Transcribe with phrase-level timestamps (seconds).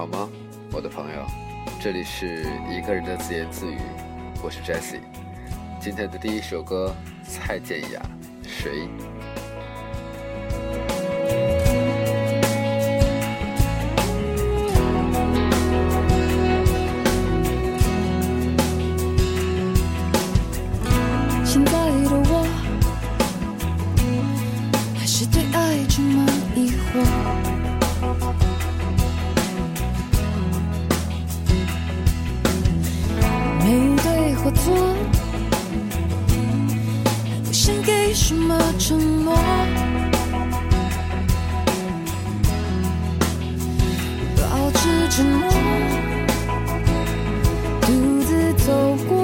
[0.00, 0.30] 好吗，
[0.72, 1.26] 我的朋友？
[1.78, 3.76] 这里是一个人的自言自语，
[4.42, 4.98] 我是 Jesse。
[5.78, 8.00] 今天的第一首歌，蔡健雅，
[8.42, 8.88] 谁？
[34.44, 34.64] 我做。
[37.44, 39.36] 不想给什么承诺？
[44.36, 45.50] 保持沉默
[47.82, 47.86] 独
[48.22, 49.19] 自走过。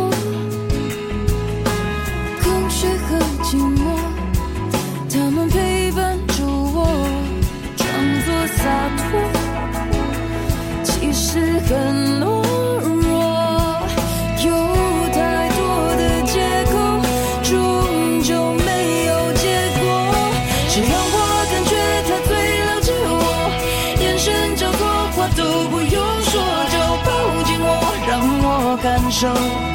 [29.18, 29.65] 感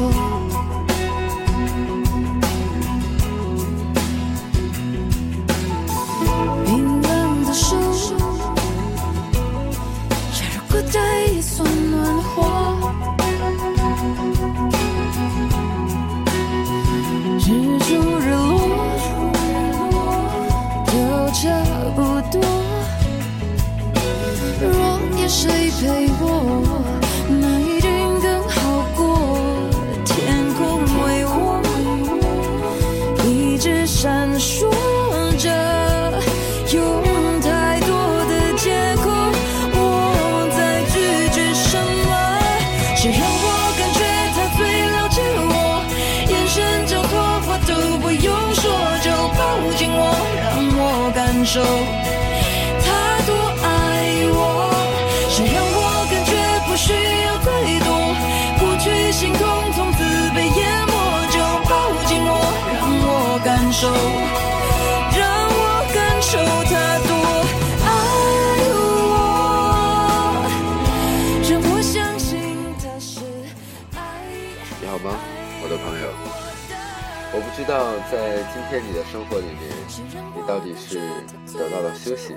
[0.00, 0.29] beautiful
[51.52, 52.86] 手，他
[53.26, 53.34] 多
[53.66, 53.66] 爱
[54.30, 54.70] 我，
[55.28, 56.30] 谁让我感觉
[56.68, 56.94] 不需
[57.26, 57.50] 要太
[57.82, 57.90] 多，
[58.60, 59.42] 过去心痛
[59.74, 59.98] 从此
[60.30, 60.94] 被淹没，
[61.34, 61.74] 就抱
[62.06, 62.38] 紧我，
[62.70, 63.90] 让我感受，
[65.18, 66.38] 让我感受
[66.70, 66.72] 他
[67.10, 67.12] 多
[67.82, 67.90] 爱
[68.70, 69.18] 我，
[71.50, 72.30] 让我相信
[72.78, 73.26] 他是
[73.96, 73.98] 爱。
[74.80, 75.18] 你好吗，
[75.64, 76.06] 我的朋友？
[77.32, 79.70] 我不知道在今天你的生活里面。
[80.34, 80.98] 你到底是
[81.56, 82.34] 得到了休息，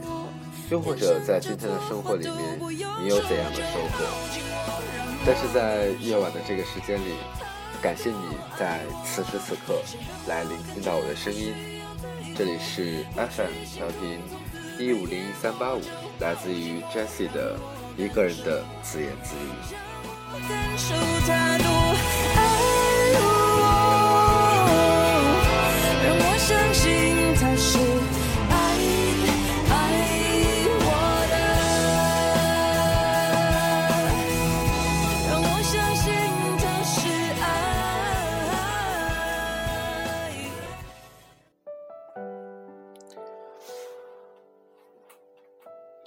[0.69, 2.59] 又或者在今天的生活里面，
[3.01, 4.05] 你有怎样的收获？
[5.25, 7.15] 但是在夜晚的这个时间里，
[7.81, 9.81] 感谢你在此时此刻
[10.27, 11.53] 来聆听到我的声音。
[12.35, 14.19] 这里是 FM 调频
[14.79, 15.81] 一五零三八五，
[16.19, 17.57] 来自于 Jessie 的
[17.95, 19.49] 一个人的自言自语。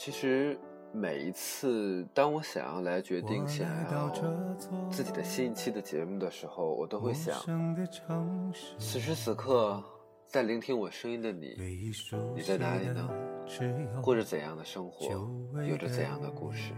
[0.06, 0.56] 其实
[0.92, 4.08] 每一次，当我想要来决定想要
[4.88, 7.34] 自己的新一期的节目的时候，我都会想：
[8.78, 9.82] 此时此刻
[10.28, 11.56] 在聆听我声音的你，
[12.36, 13.10] 你在哪里呢？
[14.00, 15.10] 过着怎样的生活？
[15.64, 16.72] 有着怎样的故事？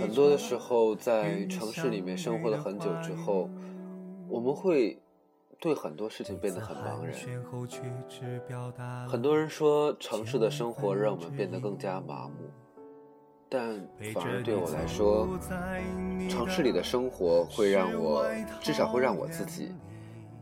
[0.00, 3.48] 很多的时候，在城市里面生活了很久之后，
[4.28, 5.00] 我们会。
[5.60, 7.14] 对很多事情变得很茫然。
[9.08, 12.50] 很多人说城市的生活让我们变得更加麻木，
[13.48, 15.28] 但反而对我来说，
[16.28, 18.26] 城市里的生活会让我，
[18.60, 19.74] 至少会让我自己，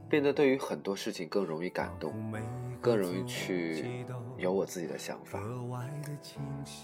[0.09, 2.13] 变得对于很多事情更容易感动。
[2.81, 4.05] 更容易去
[4.37, 5.41] 有我自己的想法。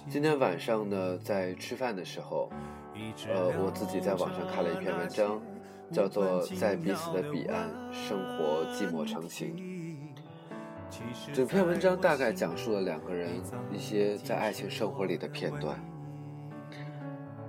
[0.09, 2.49] 今天晚上呢，在吃饭的时候，
[3.27, 5.43] 呃，我自己在网上看了一篇文章，
[5.91, 9.57] 叫做《在彼此的彼岸，生活寂寞成情》。
[11.35, 15.79] 整篇文章大概讲述了两个人一些在爱情生活里的片段。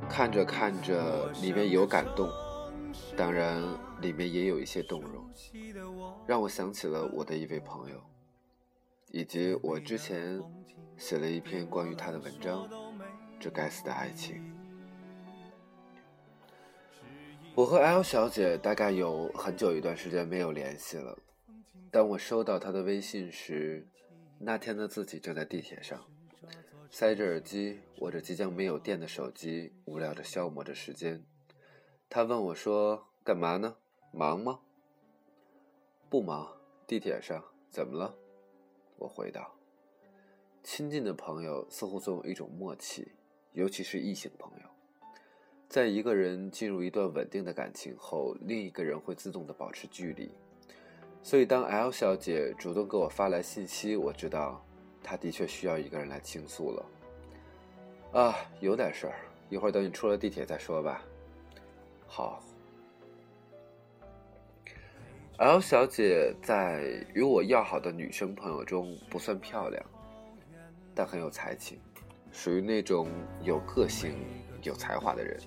[0.09, 2.29] 看着看着，里面有感动，
[3.15, 3.61] 当然
[4.01, 5.23] 里面也有一些动容，
[6.25, 8.01] 让我想起了我的一位朋友，
[9.11, 10.41] 以及我之前
[10.97, 12.67] 写了一篇关于他的文章
[13.39, 14.35] 《这该死的爱情》。
[17.59, 21.19] 我和 L 小姐大概有很久一段时间没有联系了。
[21.91, 23.85] 当我收到她的微信时，
[24.37, 26.01] 那天的自己正在地铁上。
[26.89, 31.21] 塞着耳机，握着即将没有电的手机，无聊的消磨着时间。
[32.09, 33.75] 她问我说：“干嘛呢？
[34.13, 34.61] 忙吗
[36.09, 36.47] ？”“不忙。”
[36.87, 38.15] 地铁上怎么了？
[38.95, 39.53] 我回道
[40.63, 43.11] ：“亲近的朋友似乎总有一种默契，
[43.51, 44.69] 尤其是异性朋友，
[45.69, 50.31] 在一个人进入一段稳定的感情后，另一个人会自动的保持距离。
[51.21, 54.65] 所以，当 L 小姐主动给我发来信息，我知道。”
[55.03, 56.85] 她的确需要一个人来倾诉了。
[58.19, 59.15] 啊，有点事儿，
[59.47, 61.03] 一会儿等你出了地铁再说吧。
[62.07, 62.43] 好。
[65.37, 69.85] L 小姐在与我要好的女生朋友中不算漂亮，
[70.95, 71.79] 但很有才情，
[72.31, 73.07] 属于那种
[73.41, 74.15] 有个性、
[74.63, 75.39] 有才华的人。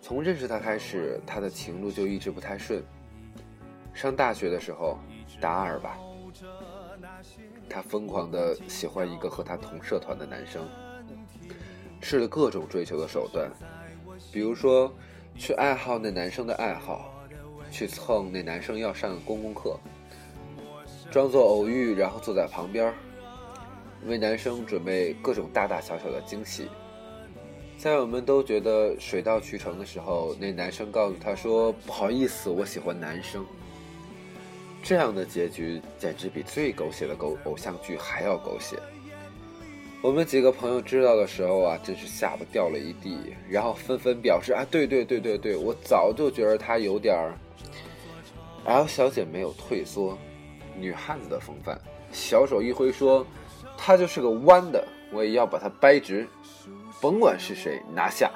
[0.00, 2.82] 从认识她开始，她的情路就一直不太顺。
[3.92, 4.98] 上大学的时候，
[5.40, 5.98] 大二吧。
[7.68, 10.66] 他疯狂的喜欢一个和他同社团的男生，
[12.00, 13.50] 试了各种追求的手段，
[14.32, 14.92] 比如说
[15.36, 17.12] 去爱好那男生的爱好，
[17.70, 19.78] 去蹭那男生要上的公共课，
[21.10, 22.94] 装作偶遇，然后坐在旁边，
[24.06, 26.68] 为男生准备各种大大小小的惊喜。
[27.76, 33.46] 在我们都觉得水到渠成的时候，那男生告诉他说：“不好意思，我喜欢男生。”
[34.82, 38.76] 这样的结局简直比最狗血的狗偶像剧还要狗血。
[40.00, 43.18] 我们几个朋友知道的时候啊，真是下巴掉了一地，
[43.48, 47.34] 然后纷纷表示啊，对对对对对，我早就觉得他有点儿。
[48.64, 50.16] L 小姐没有退缩，
[50.76, 51.80] 女汉子的风范，
[52.12, 53.26] 小手一挥说
[53.78, 56.28] ：“他就是个弯的，我也要把他掰直，
[57.00, 58.30] 甭管是谁拿下。”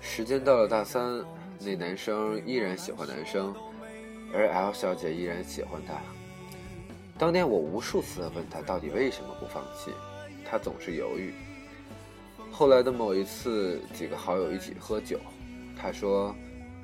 [0.00, 1.24] 时间到了大三，
[1.58, 3.52] 那男生依然喜欢男生。
[4.32, 5.94] 而 L 小姐依然喜欢他。
[7.18, 9.90] 当年我无数次的问他到底为什么不放弃，
[10.44, 11.32] 他总是犹豫。
[12.50, 15.18] 后来的某一次，几个好友一起喝酒，
[15.80, 16.36] 他说：“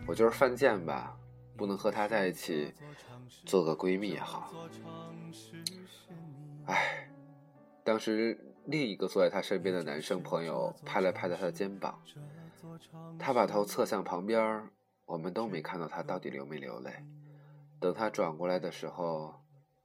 [0.09, 1.15] 我就是犯贱吧，
[1.57, 2.73] 不能和她在一起，
[3.47, 4.53] 做个闺蜜也好。”
[6.67, 7.09] 唉，
[7.83, 12.01] 当时另一个坐在她身边的男生朋友拍了拍她的肩膀，
[13.19, 14.69] 他把头侧向旁边，
[15.05, 16.91] 我们都没看到他到底流没流泪。
[17.79, 19.35] 等他转过来的时候，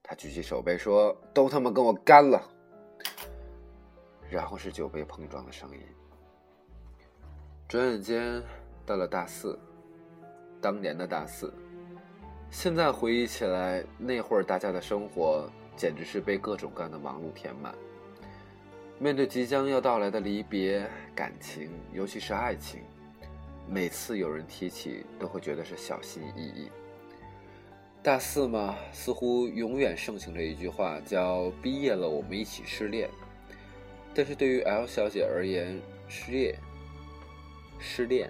[0.01, 2.41] 他举起手杯说：“都他妈跟我干了！”
[4.31, 5.81] 然后是酒杯碰撞的声音。
[7.67, 8.41] 转眼间
[8.85, 9.59] 到了大四，
[10.61, 11.53] 当年的大四，
[12.51, 17.73] 现在回忆起来，那会儿大家的生活简直是被各种各样的忙碌填满。
[18.97, 20.85] 面对即将要到来的离别，
[21.15, 22.81] 感情，尤其是爱情，
[23.67, 26.69] 每次有人提起，都会觉得是小心翼翼。
[28.03, 33.09] 大四嘛，似乎永远盛行着一句话，叫“毕业了，我们一起失恋”。
[34.13, 36.57] 但是对于 L 小姐而言，失业、
[37.79, 38.29] 失恋、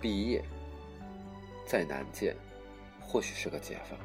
[0.00, 0.42] 毕业，
[1.68, 2.34] 再难见，
[2.98, 3.98] 或许是个解放。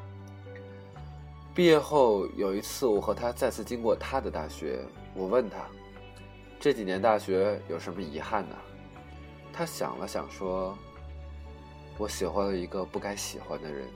[1.56, 4.84] 毕业后有一次，我和他再次经过他的大学，
[5.16, 5.66] 我问他
[6.60, 8.56] ：“这几年大学有什么遗憾呢？”
[9.54, 10.78] 他想了想说
[11.98, 13.88] ：“我喜欢了一个不该喜欢的人。”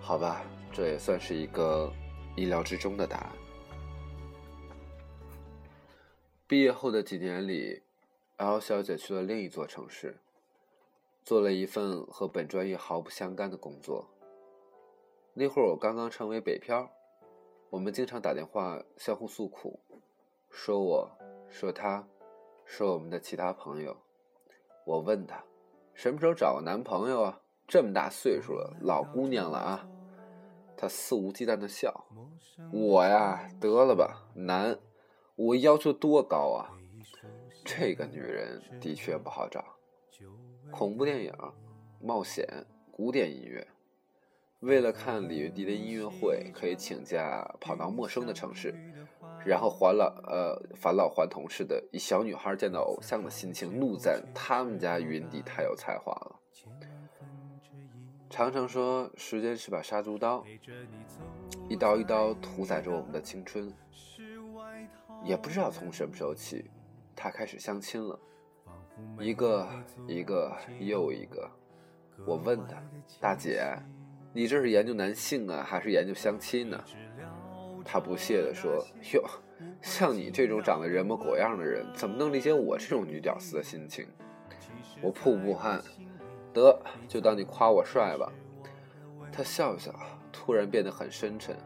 [0.00, 0.42] 好吧，
[0.72, 1.92] 这也算是一个
[2.36, 3.32] 意料之中的答案。
[6.46, 7.82] 毕业后的几年里
[8.36, 10.16] ，L 小姐去了另一座城市，
[11.28, 14.08] 做了一份和本专业毫不相干的工作。
[15.34, 16.90] 那会儿我刚刚成为北漂，
[17.68, 19.78] 我们经常打电话相互诉苦，
[20.48, 21.18] 说我，
[21.50, 22.08] 说他，
[22.64, 23.94] 说我们的其他朋友。
[24.86, 25.44] 我问他，
[25.92, 27.42] 什么时候找个男朋友啊？
[27.66, 29.86] 这么大岁数了，老姑娘了啊！
[30.78, 32.06] 他肆无忌惮的笑，
[32.72, 34.78] 我呀，得了吧，难，
[35.36, 36.72] 我要求多高啊！
[37.66, 39.62] 这个女人的确不好找，
[40.70, 41.32] 恐怖电影、
[42.00, 42.46] 冒险、
[42.90, 43.66] 古典音乐，
[44.60, 48.74] 为了看李云迪的音乐会，可以请假跑到陌生的城市，
[49.44, 56.36] 然后还老呃返老还童似的，以小女孩见到偶像的心情怒赞他们家云迪太有才华了。
[58.30, 60.44] 常常说时间是把杀猪刀，
[61.68, 63.72] 一刀一刀屠宰着我们的青春。
[65.24, 66.70] 也不知道从什么时候起，
[67.16, 68.20] 他开始相亲了，
[69.20, 69.68] 一个
[70.06, 71.50] 一个又一个。
[72.26, 72.82] 我问他
[73.20, 73.64] ：“大姐，
[74.32, 76.84] 你这是研究男性啊，还是研究相亲呢？”
[77.84, 79.24] 他不屑地说：“哟，
[79.80, 84.06] 像你这种长得人模狗样的人，怎么能理解我这种女屌丝的心情？”
[85.00, 85.80] 我瀑布汗，
[86.52, 86.76] 得
[87.06, 88.32] 就当你夸我帅吧。
[89.30, 89.94] 他笑笑，
[90.32, 91.56] 突然变得很深沉。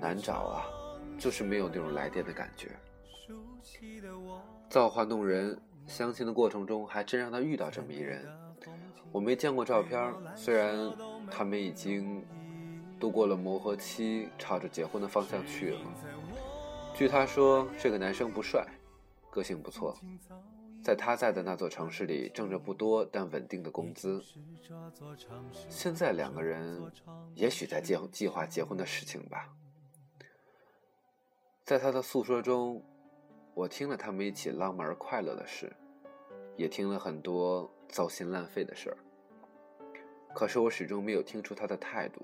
[0.00, 0.64] 难找啊，
[1.18, 2.70] 就是没有那种来电的感觉。
[4.70, 8.24] 造化弄人，相亲的过程中还真让他遇到这么一人。
[9.10, 10.92] 我没见过照片，虽然
[11.30, 12.22] 他们已经
[13.00, 15.80] 度过了磨合期，朝着结婚的方向去了。
[16.94, 18.66] 据他说，这个男生不帅，
[19.30, 19.96] 个性不错，
[20.84, 24.22] 在他在的那座城市里挣着不多但稳定的工资。
[25.70, 26.92] 现在两个人
[27.34, 29.48] 也许在计计划结婚的事情吧。
[31.64, 32.82] 在他的诉说中，
[33.58, 35.68] 我听了他们一起浪漫而快乐的事，
[36.54, 37.68] 也听了很多。
[37.88, 38.96] 糟心烂肺的事儿，
[40.34, 42.20] 可是我始终没有听出他的态度。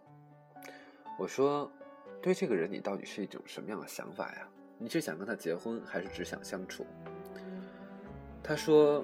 [1.18, 1.68] 我说
[2.20, 4.46] ：“对这个人，你到底是一种什么样的想法呀？
[4.76, 6.84] 你是想跟他结婚，还是只想相处？”
[8.44, 9.02] 他说：“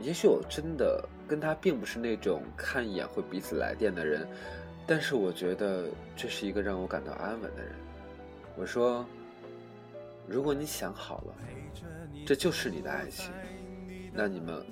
[0.00, 4.28] 也许我真的跟他并不是那种看一眼会彼此来电的人，
[4.84, 7.72] 但是我觉得这是一个让我感到安稳的人。”
[8.58, 9.06] 我说
[10.26, 11.34] ：“如果你想好了，
[12.26, 13.32] 这就是你的爱情，
[14.12, 14.64] 那你们……”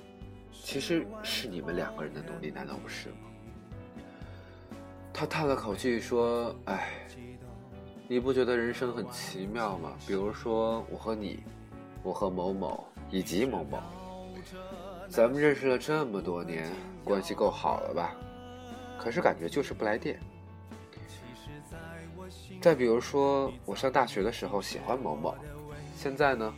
[0.63, 3.15] 其实是你们两个人的努力，难道不是吗？
[5.13, 6.91] 他叹了口气说：“哎，
[8.07, 9.97] 你不觉得人生很奇妙吗？
[10.07, 11.43] 比如说，我和你，
[12.03, 13.81] 我和某某以及某某，
[15.09, 16.71] 咱们认识了这么多年，
[17.05, 18.15] 关系够好了吧？
[18.99, 20.21] 可是感觉就是不来电。
[22.61, 25.35] 再比如说，我上大学的时候喜欢某某，
[25.97, 26.53] 现在呢，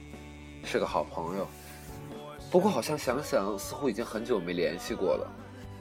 [0.64, 1.46] 是个好朋友。”
[2.50, 5.30] 不过好像想想，似乎已经很久没联系过了。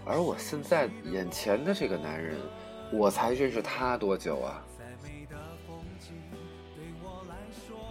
[0.06, 2.40] 而我现在眼前的这个男人，
[2.94, 4.64] 我才认识他多久啊？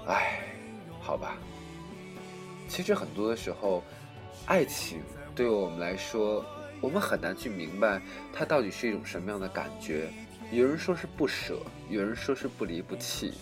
[0.06, 0.40] 哎，
[1.00, 1.37] 好吧。
[2.68, 3.82] 其实很多的时候，
[4.46, 5.02] 爱情
[5.34, 6.44] 对我们来说，
[6.80, 8.00] 我们很难去明白
[8.32, 10.08] 它到底是一种什么样的感觉。
[10.50, 13.35] 有人说是不舍，有人说是不离不弃。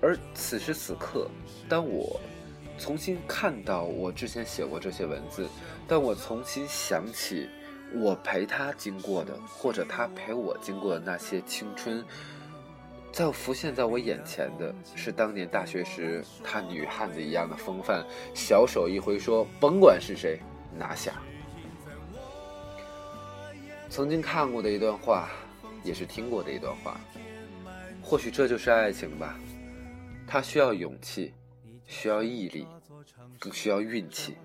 [0.00, 1.30] 而此时此刻，
[1.68, 2.20] 当我。
[2.76, 5.48] 重新看到我之前写过这些文字，
[5.86, 7.48] 但我重新想起
[7.94, 12.04] 我陪他经过的，或者他陪我经过的那些青春，
[13.12, 18.04] 在浮现在我眼前的是当年大学时他女汉子一样的风范，
[18.34, 20.40] 小手一挥说：“甭管是谁，
[20.76, 21.12] 拿下。”
[23.94, 25.30] 曾经看过的一段话，
[25.84, 26.98] 也是听过的一段话，
[28.02, 29.38] 或许这就是爱情吧，
[30.26, 31.32] 它需要勇气。
[31.86, 32.66] 需要毅力，
[33.38, 34.36] 更需要运气。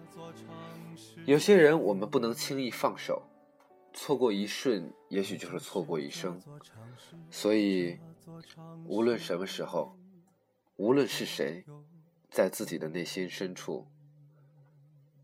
[1.25, 3.23] 有些人我们不能轻易放手，
[3.91, 6.39] 错过一瞬，也许就是错过一生。
[7.31, 7.97] 所以，
[8.85, 9.97] 无论什么时候，
[10.75, 11.65] 无论是谁，
[12.29, 13.87] 在自己的内心深处，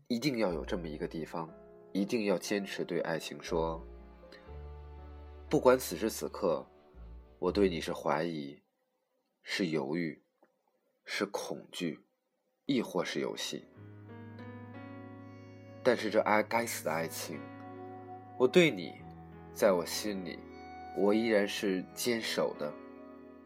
[0.08, 1.48] 一定要有这么一个地方，
[1.92, 3.86] 一定要坚持对爱情说：
[5.48, 6.66] 不管此时此刻，
[7.38, 8.62] 我对你是怀疑，
[9.42, 10.22] 是犹豫，
[11.04, 12.02] 是恐惧。
[12.68, 13.64] 亦或是游戏，
[15.84, 17.38] 但是这爱该死的爱情，
[18.36, 18.92] 我对你，
[19.54, 20.36] 在我心里，
[20.98, 22.72] 我依然是坚守的，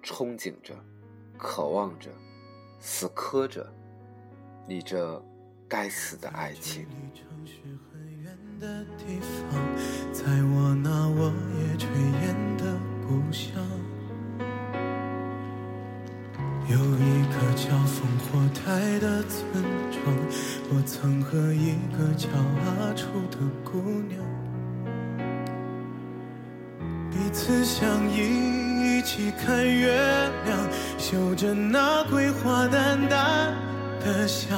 [0.03, 0.75] 憧憬着，
[1.37, 2.11] 渴望着，
[2.79, 3.71] 死磕着，
[4.67, 5.23] 你这
[5.69, 6.89] 该死的爱情。
[10.21, 11.87] 在我那我也炊
[12.21, 12.65] 烟的
[13.09, 13.55] 故乡。
[16.69, 20.15] 有一个叫烽火台的村庄，
[20.69, 24.21] 我曾和一个叫阿楚的姑娘，
[27.11, 29.91] 彼此相依，一起看月
[30.45, 33.55] 亮，嗅着那桂花淡淡
[34.05, 34.51] 的香。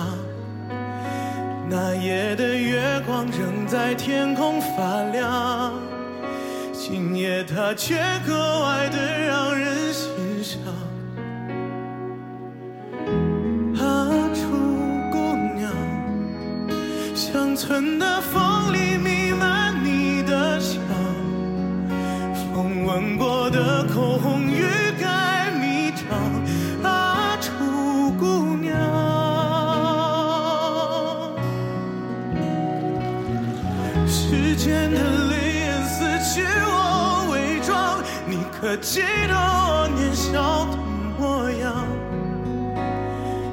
[1.75, 5.73] 那夜的月光仍在天空发亮，
[6.71, 10.11] 今夜它却格外的让人心
[10.45, 10.61] 伤。
[13.81, 14.43] 阿楚
[15.11, 15.17] 姑
[15.57, 15.73] 娘，
[17.15, 20.79] 乡村的风里弥漫你的香，
[22.55, 23.42] 风吻过
[38.77, 40.77] 记得我年少的
[41.19, 41.87] 模样？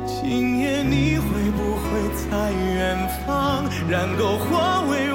[0.05, 1.87] 今夜你会不会
[2.29, 5.08] 在远方，燃篝火为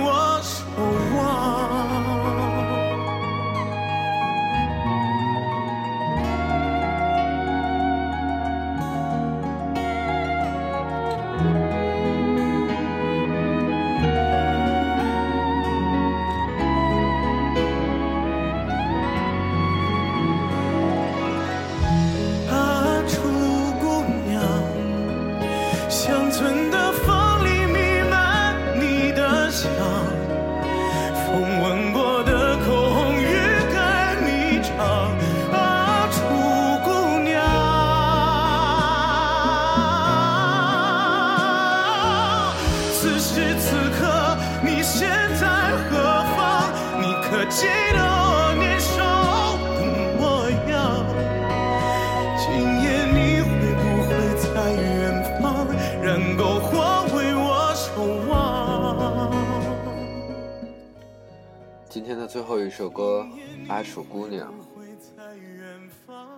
[62.04, 63.26] 今天的最后一首歌
[63.72, 64.52] 《阿楚姑娘》，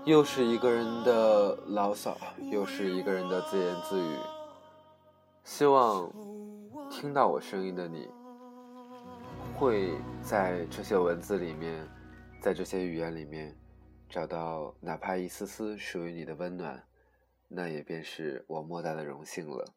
[0.04, 2.16] 又是一个人的牢骚，
[2.52, 4.16] 又是一个人的自言自语。
[5.42, 6.08] 希望
[6.88, 8.08] 听到我声音的你，
[9.56, 9.90] 会
[10.22, 11.84] 在这些文字里面，
[12.40, 13.52] 在这些语言里面，
[14.08, 16.80] 找到哪怕一丝丝属于你的温暖，
[17.48, 19.74] 那也便是我莫大的荣幸了。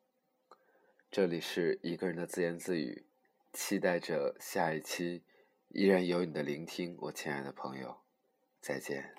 [1.09, 3.07] 这里是一个人的自言自语，
[3.53, 5.23] 期待着下一期
[5.69, 8.01] 依然有你的聆听，我亲爱的朋友，
[8.59, 9.18] 再见。